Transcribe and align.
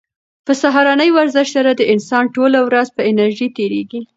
په 0.45 0.53
سهارني 0.61 1.09
ورزش 1.17 1.47
سره 1.55 1.71
د 1.73 1.81
انسان 1.93 2.23
ټوله 2.35 2.59
ورځ 2.67 2.87
په 2.95 3.01
انرژۍ 3.09 3.47
تېریږي. 3.57 4.01